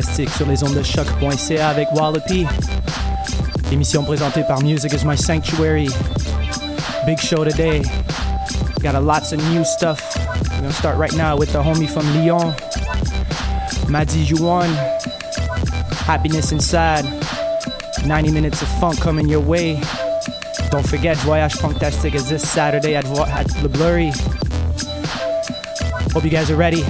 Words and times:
fantastique 0.00 0.30
sur 0.30 0.46
les 0.46 0.62
ondes 0.64 0.74
de 0.74 0.82
choc.ca 0.82 1.68
avec 1.68 1.88
Wallopy. 1.92 2.46
Émission 3.70 4.02
présentée 4.02 4.42
par 4.44 4.62
Music 4.62 4.92
is 4.92 5.04
My 5.04 5.16
Sanctuary. 5.16 5.88
Big 7.06 7.18
show 7.18 7.44
today. 7.44 7.82
Got 8.82 8.94
a 8.94 9.00
lots 9.00 9.32
of 9.32 9.38
new 9.52 9.62
stuff. 9.64 10.00
We're 10.52 10.60
gonna 10.62 10.72
start 10.72 10.96
right 10.96 11.12
now 11.14 11.36
with 11.36 11.52
the 11.52 11.58
homie 11.58 11.86
from 11.88 12.06
Lyon, 12.14 12.54
Madi 13.88 14.24
Juan. 14.32 14.70
Happiness 16.06 16.50
Inside. 16.52 17.04
90 18.06 18.32
minutes 18.32 18.62
of 18.62 18.68
funk 18.80 18.98
coming 19.00 19.28
your 19.28 19.40
way. 19.40 19.78
Don't 20.70 20.86
forget, 20.86 21.16
Voyage 21.18 21.54
Fantastic 21.56 22.14
is 22.14 22.28
this 22.28 22.48
Saturday 22.48 22.94
at, 22.96 23.04
Vo- 23.04 23.26
at 23.26 23.46
Le 23.62 23.68
Blurry. 23.68 24.12
Hope 26.12 26.24
you 26.24 26.30
guys 26.30 26.50
are 26.50 26.56
ready. 26.56 26.82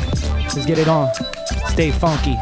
Let's 0.54 0.66
get 0.66 0.78
it 0.78 0.86
on. 0.86 1.12
Stay 1.66 1.90
funky. 1.90 2.36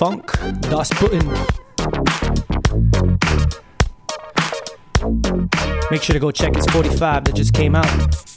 Funk, 0.00 0.32
Das 0.70 0.88
Putin. 0.92 1.20
Make 5.90 6.02
sure 6.02 6.14
to 6.14 6.18
go 6.18 6.30
check 6.30 6.56
his 6.56 6.64
45 6.68 7.24
that 7.24 7.34
just 7.34 7.52
came 7.52 7.74
out. 7.74 8.29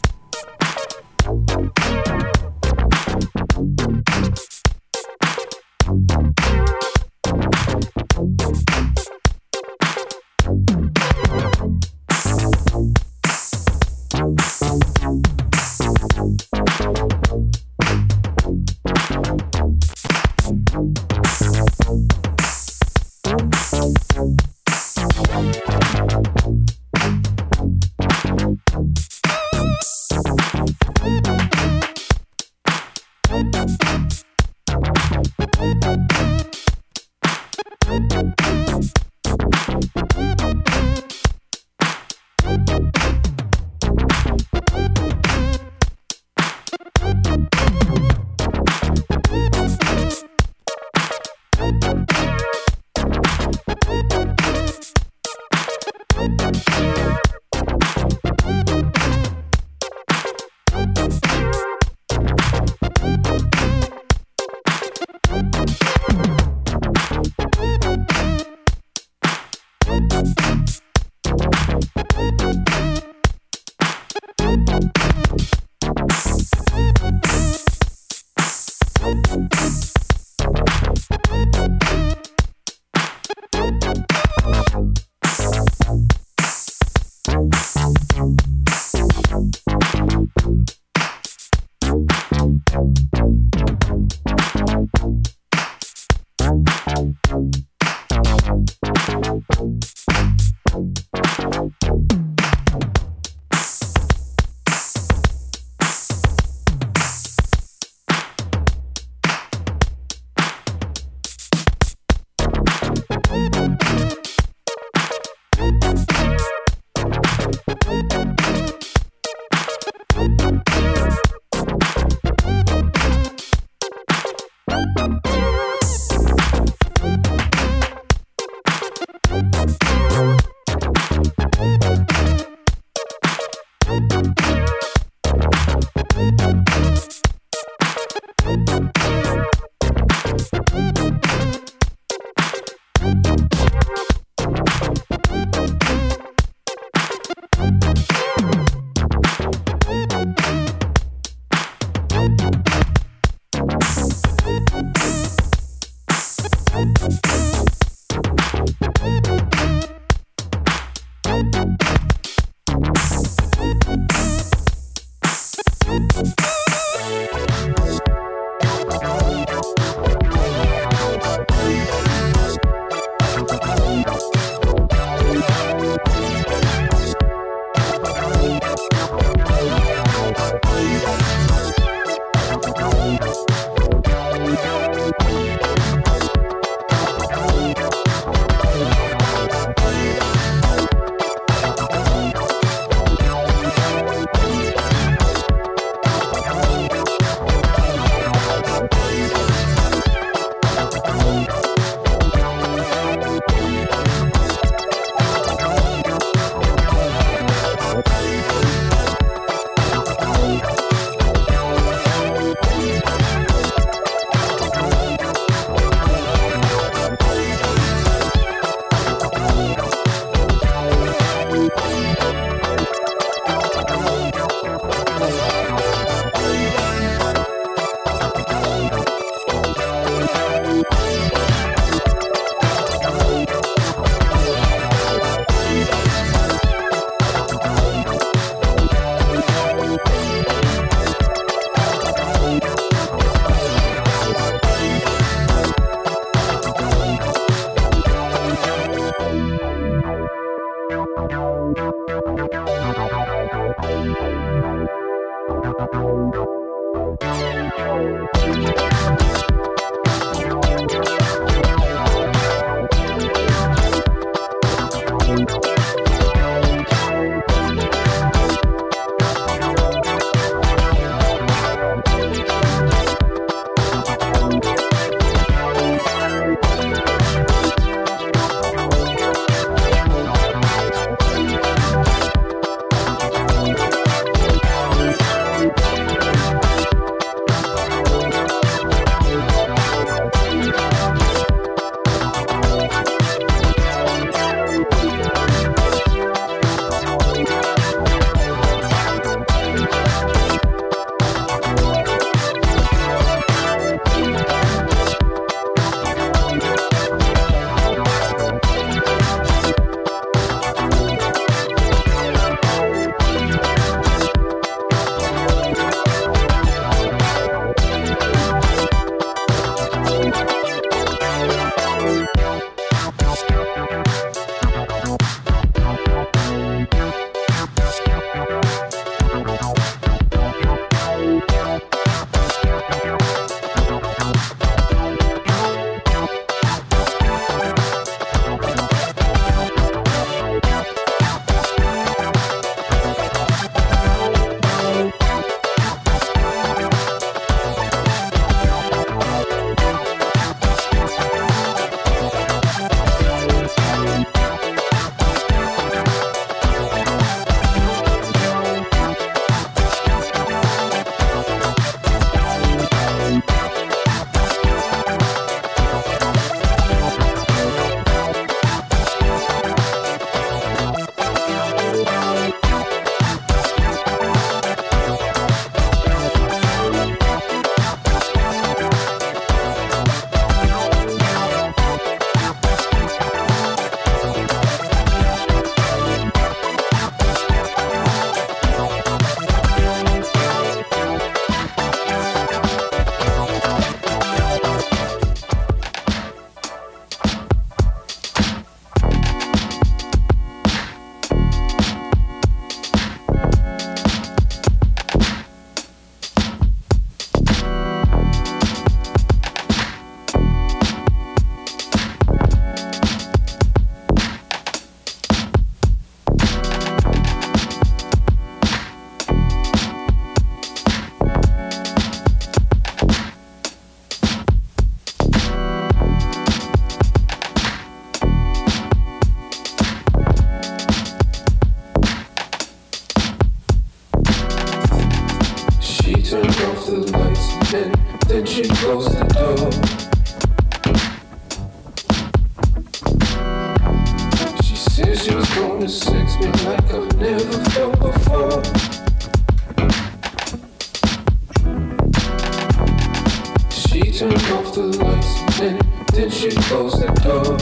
she 456.44 456.50
closed 456.64 457.00
the 457.00 457.08
door. 457.24 457.58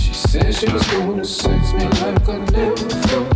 She 0.00 0.12
said 0.12 0.52
she 0.52 0.72
was 0.72 0.84
going 0.88 1.18
to 1.18 1.24
sex 1.24 1.72
me 1.74 1.84
like 1.84 2.28
I 2.28 2.38
never 2.50 2.76
felt. 2.76 3.33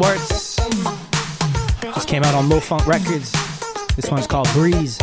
Schwartz. 0.00 0.56
Just 1.82 2.08
came 2.08 2.22
out 2.22 2.34
on 2.34 2.48
Low 2.48 2.58
Funk 2.58 2.86
Records. 2.86 3.30
This 3.96 4.10
one's 4.10 4.26
called 4.26 4.48
Breeze. 4.54 4.98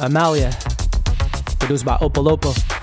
Amalia, 0.00 0.50
produced 1.58 1.84
by 1.84 1.96
Opolopo. 1.98 2.73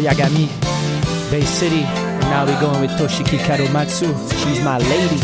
Yagami, 0.00 0.48
Bay 1.30 1.42
City. 1.42 1.82
And 1.82 2.20
now 2.22 2.46
we're 2.46 2.60
going 2.60 2.80
with 2.80 2.90
Toshiki 2.92 3.38
Kadomatsu. 3.38 4.08
She's 4.42 4.62
my 4.62 4.78
lady. 4.78 5.20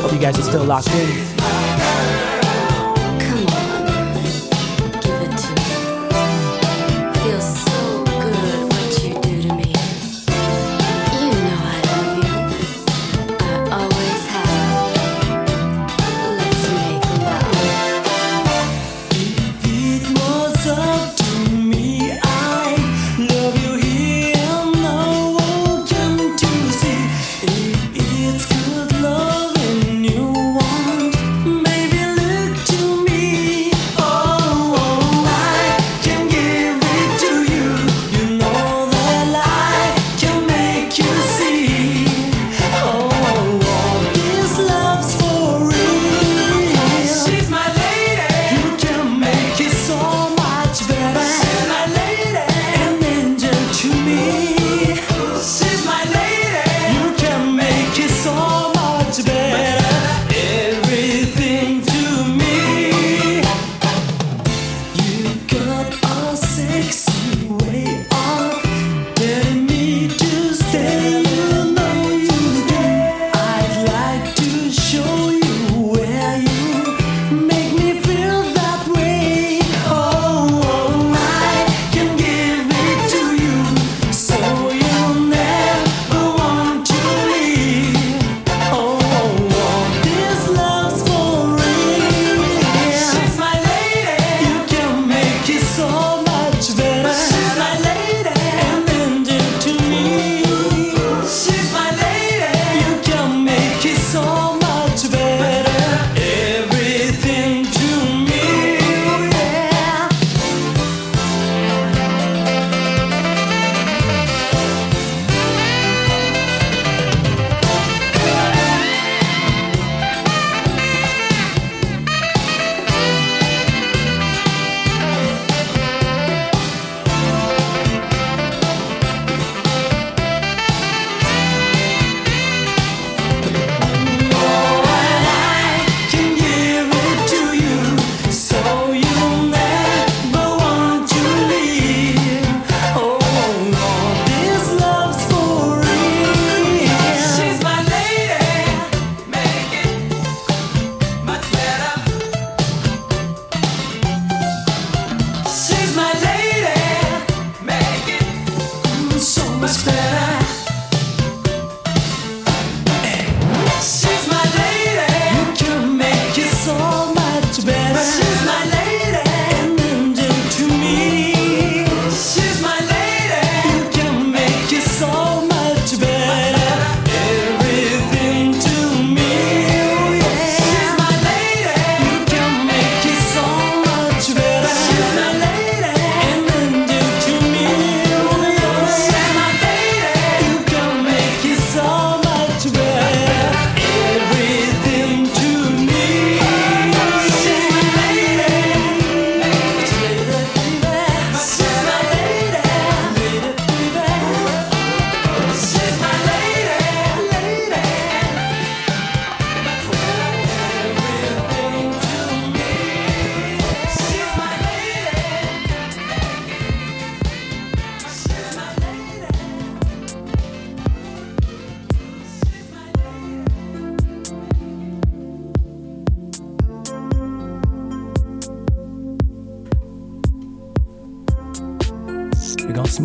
Hope 0.00 0.12
you 0.12 0.18
guys 0.18 0.38
are 0.38 0.42
still 0.42 0.64
locked 0.64 0.90
in. 0.94 1.31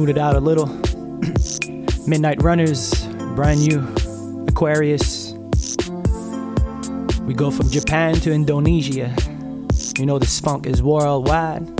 It 0.08 0.18
out 0.18 0.38
a 0.38 0.40
little. 0.40 0.68
Midnight 2.08 2.42
Runners, 2.42 3.06
brand 3.36 3.68
new. 3.68 3.80
Aquarius. 4.48 5.34
We 7.24 7.34
go 7.34 7.52
from 7.52 7.70
Japan 7.70 8.14
to 8.22 8.32
Indonesia. 8.32 9.14
You 9.98 10.06
know 10.06 10.18
the 10.18 10.26
spunk 10.26 10.66
is 10.66 10.82
worldwide. 10.82 11.77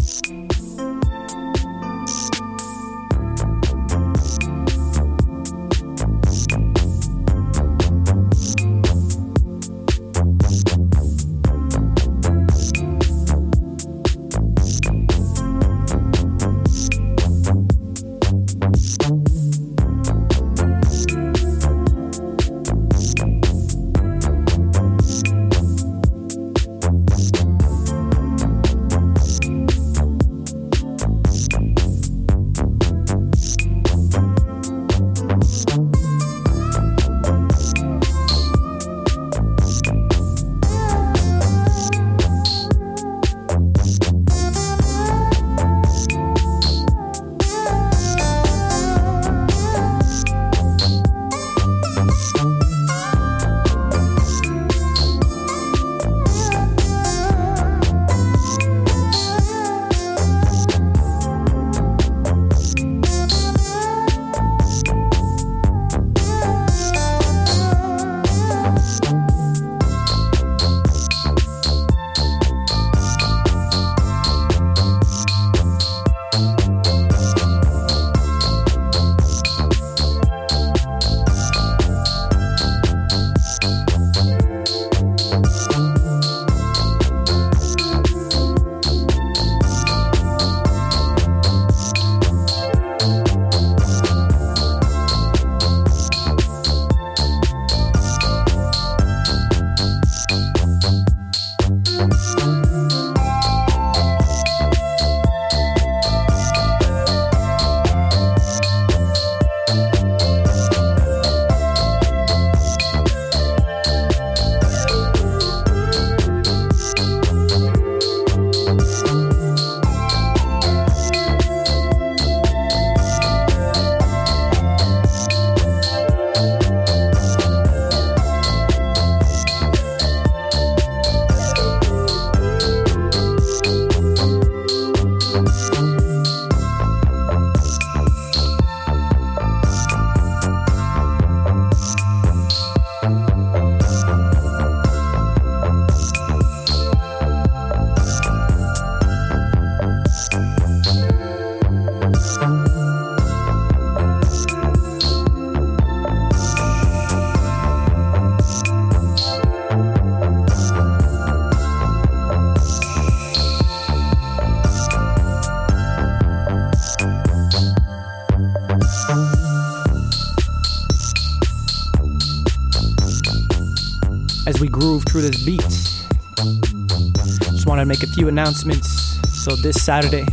Announcements. 178.28 179.20
So 179.44 179.56
this 179.56 179.84
Saturday, 179.84 180.26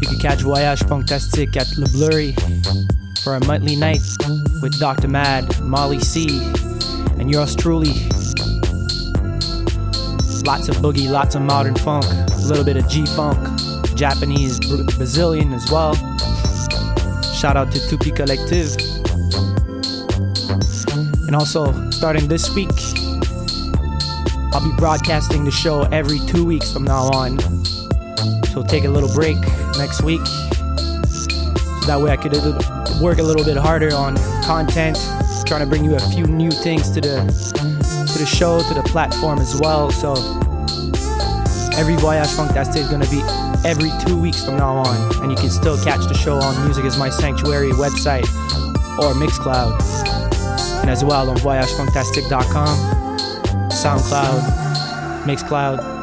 you 0.00 0.08
can 0.08 0.18
catch 0.18 0.40
Voyage 0.40 0.82
Fantastique 0.84 1.56
at 1.56 1.66
Le 1.76 1.86
Bleury 1.88 2.34
for 3.22 3.36
a 3.36 3.44
monthly 3.46 3.76
night 3.76 4.00
with 4.62 4.78
Dr. 4.78 5.08
Mad, 5.08 5.60
Molly 5.62 6.00
C, 6.00 6.26
and 7.18 7.30
yours 7.30 7.54
truly. 7.54 7.92
Lots 10.44 10.68
of 10.68 10.76
boogie, 10.76 11.08
lots 11.08 11.34
of 11.34 11.42
modern 11.42 11.76
funk, 11.76 12.04
a 12.04 12.46
little 12.46 12.64
bit 12.64 12.76
of 12.76 12.88
G 12.88 13.06
funk, 13.06 13.38
Japanese, 13.94 14.58
Brazilian 14.96 15.52
as 15.52 15.70
well. 15.70 15.94
Shout 17.34 17.56
out 17.56 17.70
to 17.72 17.78
Tupi 17.78 18.14
Collective. 18.14 18.76
And 21.26 21.36
also, 21.36 21.90
starting 21.90 22.28
this 22.28 22.54
week, 22.54 22.70
I'll 24.52 24.64
be 24.64 24.74
broadcasting 24.76 25.44
the 25.44 25.50
show 25.50 25.82
every 25.92 26.18
two 26.20 26.44
weeks 26.44 26.72
from 26.72 26.84
now 26.84 27.10
on. 27.12 27.38
So 28.46 28.62
take 28.62 28.84
a 28.84 28.88
little 28.88 29.12
break 29.14 29.38
next 29.78 30.02
week. 30.02 30.24
So 30.26 31.86
that 31.86 32.00
way 32.00 32.10
I 32.10 32.16
could 32.16 32.34
uh, 32.34 32.58
work 33.00 33.18
a 33.18 33.22
little 33.22 33.44
bit 33.44 33.56
harder 33.56 33.94
on 33.94 34.16
content, 34.44 34.98
trying 35.46 35.60
to 35.60 35.66
bring 35.66 35.84
you 35.84 35.96
a 35.96 36.00
few 36.00 36.26
new 36.26 36.50
things 36.50 36.90
to 36.90 37.00
the 37.00 37.16
to 38.12 38.18
the 38.18 38.26
show, 38.26 38.60
to 38.60 38.74
the 38.74 38.82
platform 38.84 39.38
as 39.38 39.58
well. 39.60 39.90
So 39.90 40.12
every 41.78 41.96
Voyage 41.96 42.30
Fantastique 42.30 42.82
is 42.82 42.90
gonna 42.90 43.08
be 43.10 43.22
every 43.66 43.90
two 44.04 44.20
weeks 44.20 44.44
from 44.44 44.56
now 44.56 44.76
on. 44.76 45.22
And 45.22 45.30
you 45.30 45.36
can 45.36 45.50
still 45.50 45.82
catch 45.82 46.06
the 46.06 46.14
show 46.14 46.36
on 46.36 46.64
Music 46.64 46.84
is 46.84 46.98
My 46.98 47.10
Sanctuary 47.10 47.70
website 47.70 48.28
or 48.98 49.14
Mixcloud 49.14 50.22
and 50.82 50.90
as 50.90 51.04
well 51.04 51.30
on 51.30 51.36
voyagefantastic.com, 51.36 53.01
SoundCloud, 53.82 55.26
Mixcloud. 55.26 56.01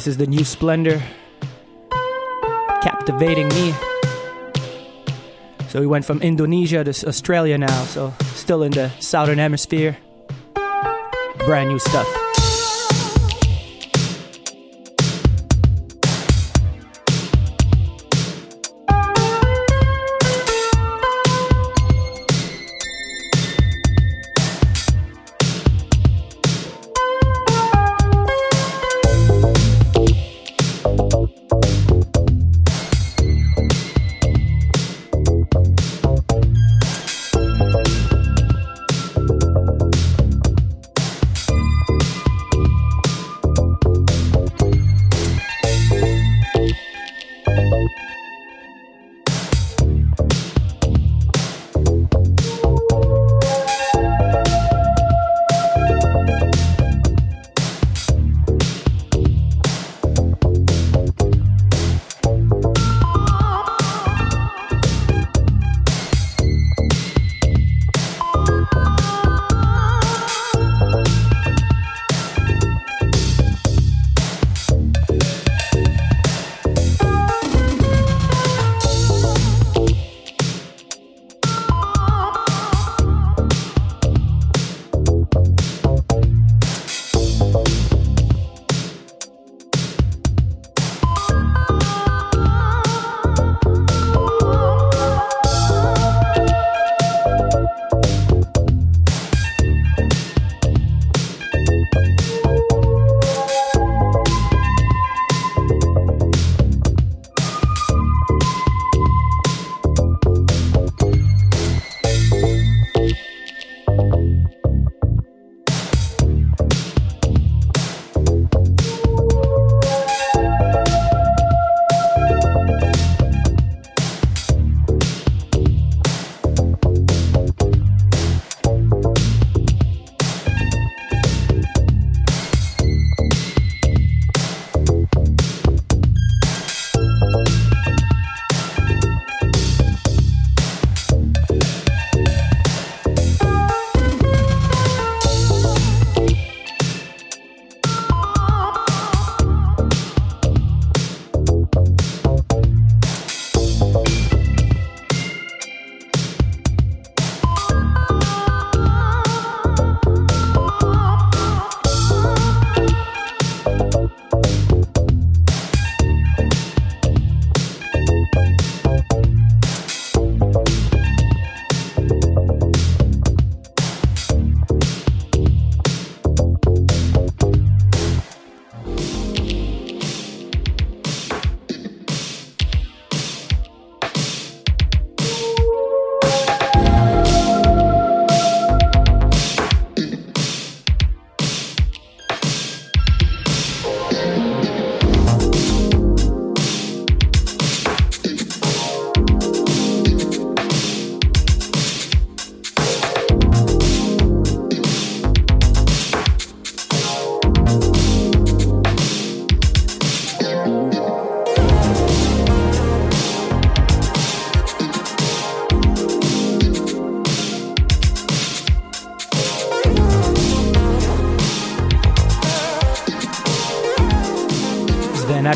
This 0.00 0.06
is 0.06 0.16
the 0.16 0.26
new 0.26 0.44
splendor, 0.44 1.02
captivating 2.80 3.48
me. 3.48 3.74
So 5.68 5.78
we 5.78 5.86
went 5.86 6.06
from 6.06 6.22
Indonesia 6.22 6.82
to 6.82 7.06
Australia 7.06 7.58
now, 7.58 7.84
so 7.84 8.14
still 8.32 8.62
in 8.62 8.72
the 8.72 8.88
southern 8.98 9.36
hemisphere. 9.36 9.98
Brand 11.44 11.68
new 11.68 11.78
stuff. 11.78 12.19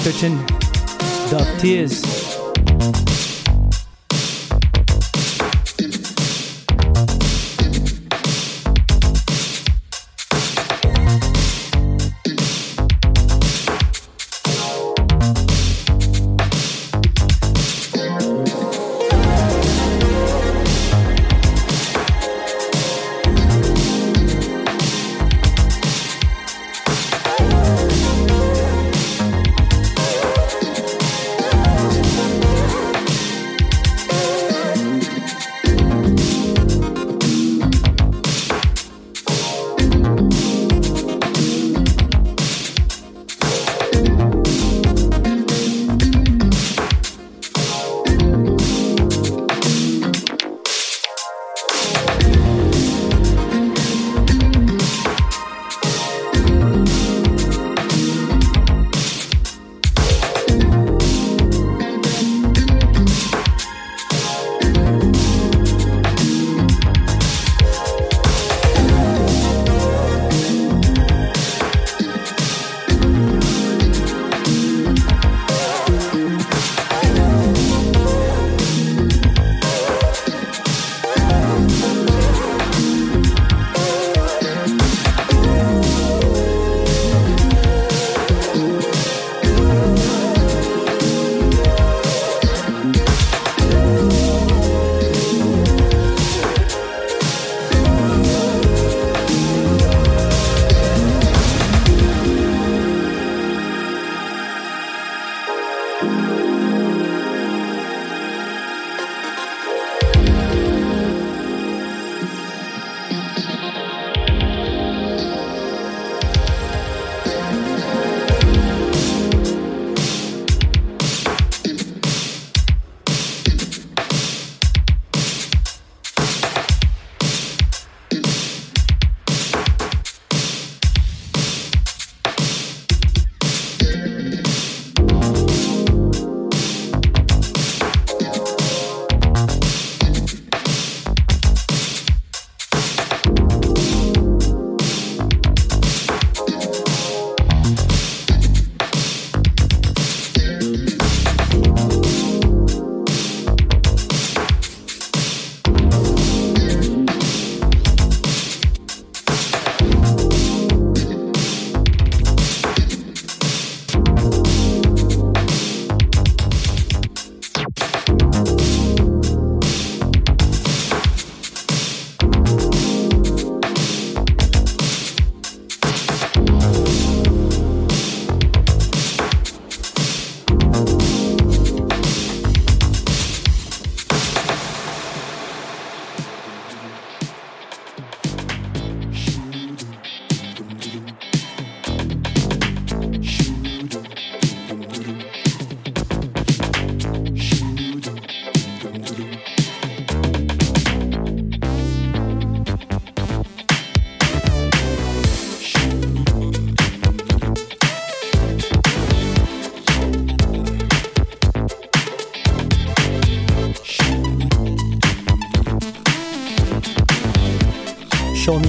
Atherton, 0.07 0.37
Dove 1.31 1.59
Tears. 1.59 2.24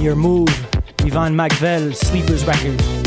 Your 0.06 0.14
Move, 0.14 0.48
Ivan 1.00 1.34
McVell, 1.34 1.92
Sleepers 1.92 2.44
Records. 2.44 3.05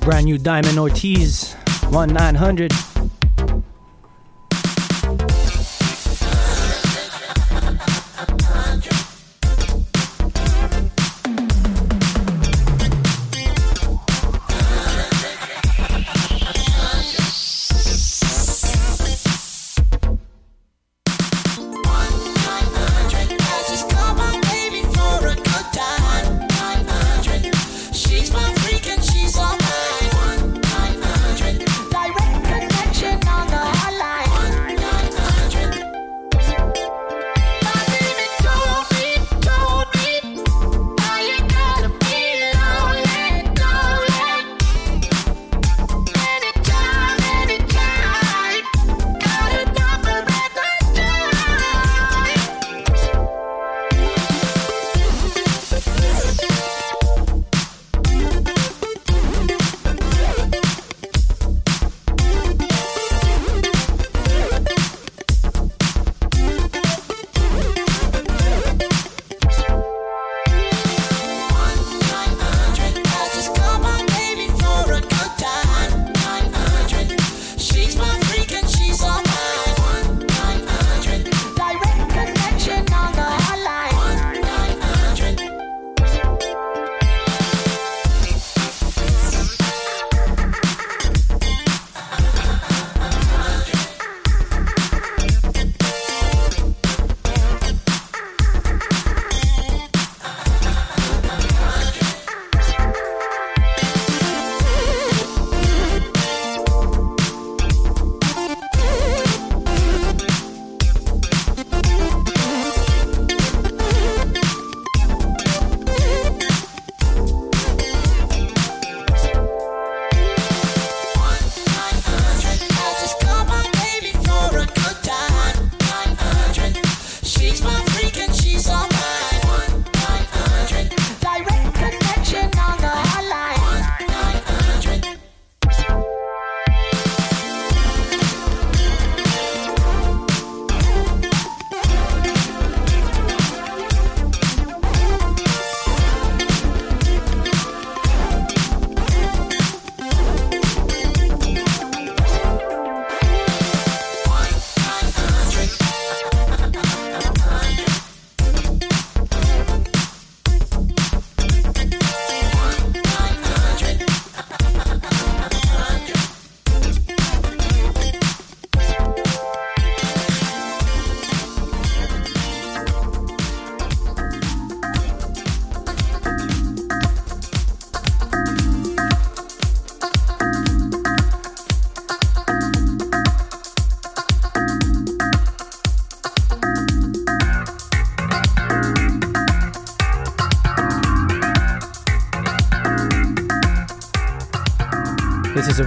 Brand 0.00 0.24
new 0.24 0.38
Diamond 0.38 0.78
Ortiz 0.78 1.54
1900. 1.90 2.99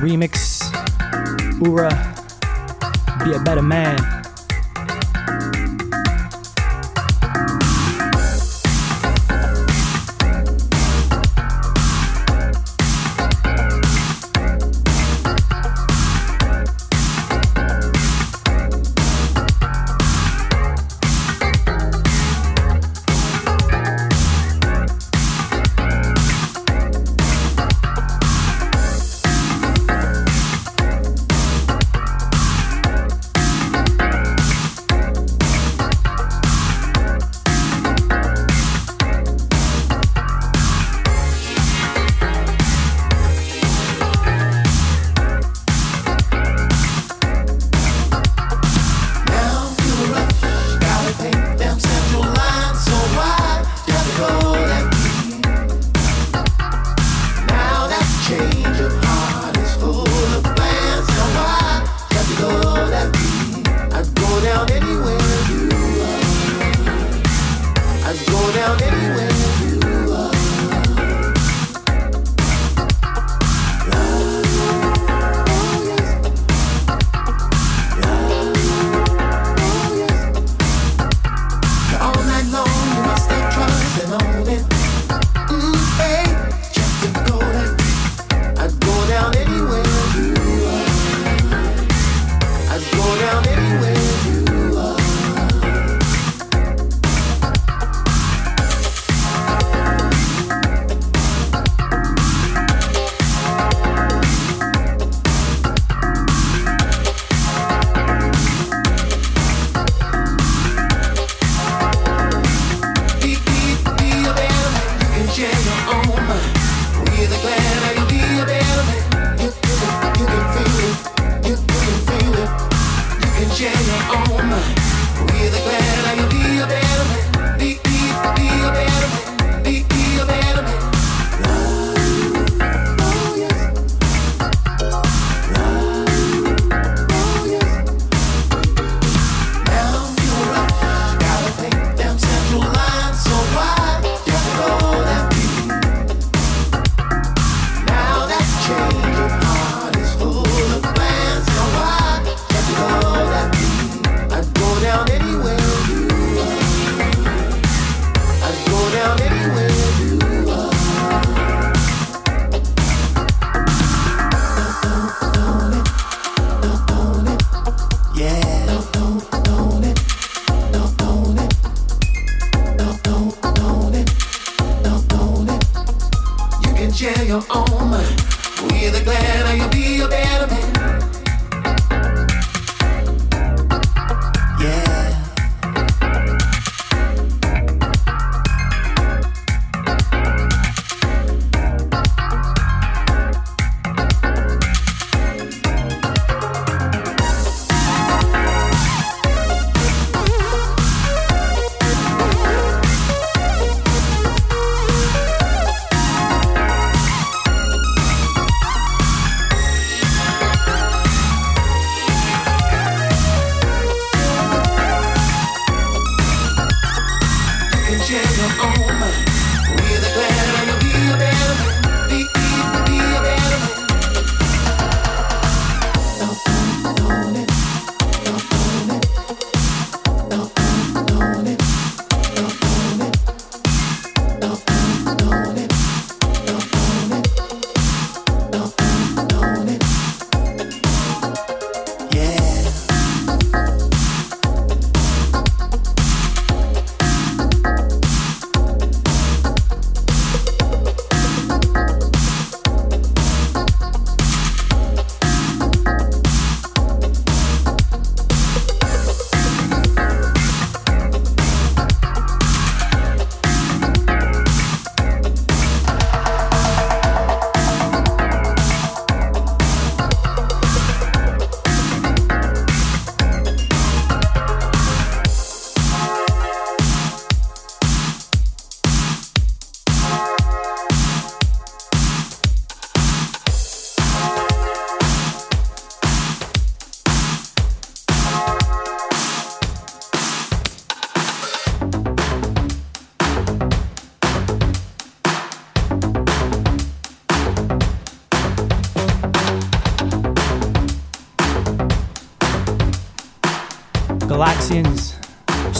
Remix. 0.03 0.61
Ura, 1.61 1.89
be 3.23 3.33
a 3.33 3.39
better 3.39 3.61
man. 3.61 4.12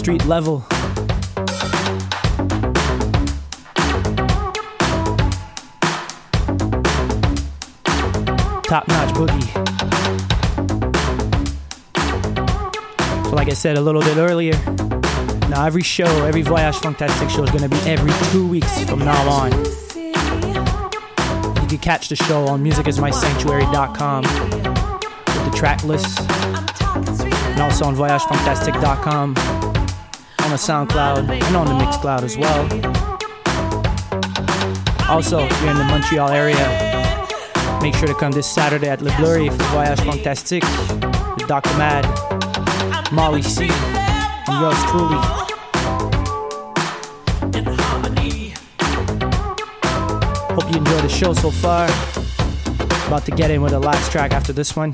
Street 0.04 0.26
level. 0.26 0.60
Top 8.68 8.86
notch 8.90 9.14
boogie. 9.14 9.48
So, 13.24 13.32
like 13.34 13.48
I 13.48 13.54
said 13.54 13.78
a 13.78 13.82
little 13.82 14.02
bit 14.02 14.18
earlier, 14.18 14.56
now 15.48 15.64
every 15.66 15.84
show, 15.84 16.26
every 16.26 16.42
Voyage 16.42 16.76
Fantastique 16.80 17.30
show 17.30 17.46
is 17.46 17.52
going 17.52 17.64
to 17.64 17.70
be 17.70 17.78
every 17.90 18.12
two 18.34 18.46
weeks 18.46 18.84
from 18.84 19.00
now 19.00 19.30
on. 19.30 19.54
You 21.62 21.68
can 21.70 21.78
catch 21.78 22.10
the 22.10 22.18
show 22.18 22.46
on 22.48 22.62
musicismysanctuary.com 22.62 24.24
with 24.24 25.46
the 25.50 25.58
track 25.58 25.82
list 25.86 26.20
and 27.54 27.62
also 27.62 27.86
on 27.86 27.96
voyagefantastic.com 27.96 29.63
the 30.54 30.60
SoundCloud 30.60 31.28
and 31.48 31.56
on 31.56 31.66
the 31.66 31.74
Mixcloud 31.84 32.22
as 32.22 32.38
well. 32.38 32.62
Also, 35.10 35.40
if 35.40 35.62
you're 35.62 35.72
in 35.72 35.78
the 35.80 35.84
Montreal 35.86 36.30
area, 36.30 36.56
make 37.82 37.96
sure 37.96 38.08
to 38.08 38.14
come 38.14 38.32
this 38.32 38.46
Saturday 38.46 38.88
at 38.88 39.02
Le 39.02 39.10
Bleury 39.18 39.50
for 39.50 39.64
Voyage 39.72 40.00
Fantastique 40.02 40.64
with 41.36 41.48
Dr. 41.48 41.76
Mad, 41.76 42.06
Molly 43.12 43.42
C, 43.42 43.68
and 43.72 44.62
yours 44.62 44.78
truly. 44.92 45.18
Hope 50.54 50.72
you 50.72 50.78
enjoyed 50.78 51.04
the 51.04 51.10
show 51.10 51.34
so 51.34 51.50
far. 51.50 51.86
About 53.08 53.26
to 53.26 53.32
get 53.32 53.50
in 53.50 53.64
with 53.64 53.72
the 53.72 53.80
last 53.80 54.12
track 54.12 54.34
after 54.34 54.54
this 54.54 54.76
one. 54.76 54.94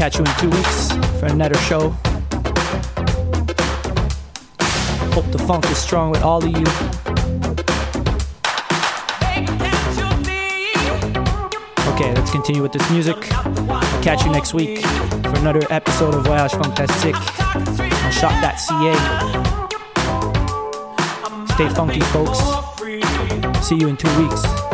Catch 0.00 0.16
you 0.16 0.24
in 0.24 0.34
two 0.38 0.48
weeks 0.48 0.90
for 1.20 1.26
another 1.26 1.58
show. 1.58 1.90
Hope 5.10 5.30
the 5.30 5.44
funk 5.46 5.70
is 5.70 5.76
strong 5.76 6.10
with 6.10 6.22
all 6.22 6.42
of 6.42 6.48
you. 6.48 6.64
Okay, 11.92 12.14
let's 12.14 12.30
continue 12.30 12.62
with 12.62 12.72
this 12.72 12.90
music. 12.90 13.30
I'll 13.30 14.02
catch 14.02 14.24
you 14.24 14.32
next 14.32 14.54
week 14.54 14.78
for 14.78 15.36
another 15.36 15.60
episode 15.68 16.14
of 16.14 16.24
Voyage 16.24 16.52
Fantastique 16.52 17.16
on 17.54 17.66
CHOQ.ca. 18.10 18.94
Stay 21.52 21.68
funky, 21.74 22.00
folks. 22.00 22.40
See 23.68 23.76
you 23.76 23.88
in 23.88 23.98
two 23.98 24.08
weeks. 24.18 24.69